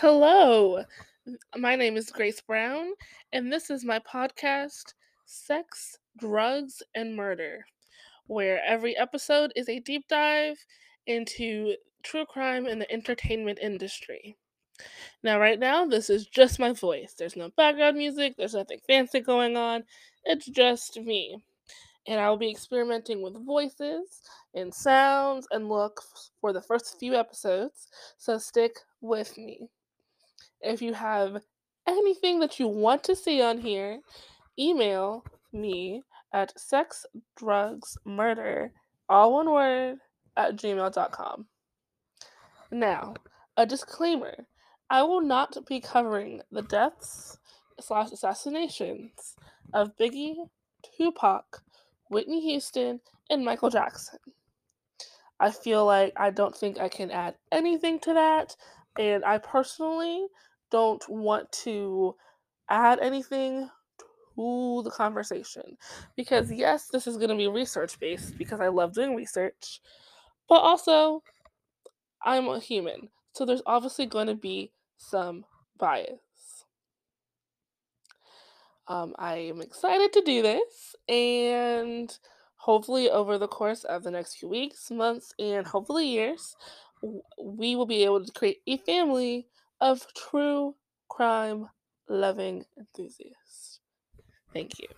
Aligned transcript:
Hello, 0.00 0.84
my 1.56 1.74
name 1.74 1.96
is 1.96 2.10
Grace 2.10 2.42
Brown, 2.42 2.88
and 3.32 3.50
this 3.50 3.70
is 3.70 3.82
my 3.82 3.98
podcast, 4.00 4.92
Sex, 5.24 5.96
Drugs, 6.18 6.82
and 6.94 7.16
Murder, 7.16 7.64
where 8.26 8.62
every 8.62 8.94
episode 8.94 9.54
is 9.56 9.70
a 9.70 9.80
deep 9.80 10.06
dive 10.06 10.58
into 11.06 11.76
true 12.02 12.26
crime 12.26 12.66
in 12.66 12.78
the 12.78 12.92
entertainment 12.92 13.58
industry. 13.62 14.36
Now, 15.22 15.40
right 15.40 15.58
now, 15.58 15.86
this 15.86 16.10
is 16.10 16.26
just 16.26 16.58
my 16.58 16.74
voice. 16.74 17.14
There's 17.18 17.34
no 17.34 17.48
background 17.56 17.96
music, 17.96 18.34
there's 18.36 18.54
nothing 18.54 18.80
fancy 18.86 19.20
going 19.20 19.56
on, 19.56 19.82
it's 20.26 20.44
just 20.44 21.00
me. 21.00 21.42
And 22.06 22.20
I 22.20 22.28
will 22.28 22.36
be 22.36 22.50
experimenting 22.50 23.22
with 23.22 23.46
voices 23.46 24.20
and 24.54 24.74
sounds 24.74 25.48
and 25.50 25.70
looks 25.70 26.32
for 26.42 26.52
the 26.52 26.60
first 26.60 26.98
few 27.00 27.14
episodes, 27.14 27.88
so 28.18 28.36
stick 28.36 28.72
with 29.00 29.38
me. 29.38 29.70
If 30.60 30.82
you 30.82 30.94
have 30.94 31.42
anything 31.86 32.40
that 32.40 32.58
you 32.58 32.66
want 32.68 33.04
to 33.04 33.16
see 33.16 33.40
on 33.42 33.58
here, 33.58 34.00
email 34.58 35.24
me 35.52 36.02
at 36.32 36.54
sexdrugsmurder, 36.56 38.70
all 39.08 39.34
one 39.34 39.50
word, 39.50 39.98
at 40.36 40.56
gmail.com. 40.56 41.46
Now, 42.70 43.14
a 43.56 43.64
disclaimer 43.64 44.46
I 44.88 45.02
will 45.02 45.20
not 45.20 45.56
be 45.66 45.80
covering 45.80 46.42
the 46.52 46.62
deaths 46.62 47.38
slash 47.80 48.12
assassinations 48.12 49.34
of 49.74 49.96
Biggie, 49.96 50.48
Tupac, 50.96 51.62
Whitney 52.08 52.40
Houston, 52.50 53.00
and 53.28 53.44
Michael 53.44 53.70
Jackson. 53.70 54.20
I 55.40 55.50
feel 55.50 55.84
like 55.84 56.12
I 56.16 56.30
don't 56.30 56.56
think 56.56 56.78
I 56.78 56.88
can 56.88 57.10
add 57.10 57.34
anything 57.50 57.98
to 58.00 58.14
that, 58.14 58.54
and 58.98 59.24
I 59.24 59.38
personally 59.38 60.26
don't 60.70 61.06
want 61.08 61.50
to 61.52 62.14
add 62.68 62.98
anything 63.00 63.68
to 64.36 64.82
the 64.84 64.90
conversation 64.90 65.76
because 66.16 66.52
yes, 66.52 66.88
this 66.92 67.06
is 67.06 67.16
going 67.16 67.30
to 67.30 67.36
be 67.36 67.48
research 67.48 67.98
based 67.98 68.36
because 68.36 68.60
I 68.60 68.68
love 68.68 68.94
doing 68.94 69.16
research, 69.16 69.80
but 70.48 70.56
also 70.56 71.22
I'm 72.22 72.48
a 72.48 72.58
human, 72.58 73.08
so 73.32 73.44
there's 73.44 73.62
obviously 73.66 74.06
going 74.06 74.26
to 74.26 74.34
be 74.34 74.72
some 74.96 75.44
bias. 75.78 76.64
Um, 78.88 79.14
I 79.18 79.36
am 79.36 79.60
excited 79.60 80.12
to 80.12 80.22
do 80.22 80.42
this, 80.42 80.94
and 81.08 82.16
hopefully, 82.56 83.10
over 83.10 83.36
the 83.36 83.48
course 83.48 83.84
of 83.84 84.04
the 84.04 84.10
next 84.10 84.36
few 84.36 84.48
weeks, 84.48 84.90
months, 84.90 85.34
and 85.38 85.66
hopefully 85.66 86.06
years, 86.06 86.56
we 87.02 87.76
will 87.76 87.86
be 87.86 88.04
able 88.04 88.24
to 88.24 88.32
create 88.32 88.62
a 88.66 88.76
family 88.78 89.48
of 89.80 90.06
true 90.14 90.76
crime 91.08 91.68
loving 92.08 92.64
enthusiasts. 92.78 93.80
Thank 94.52 94.78
you. 94.78 94.88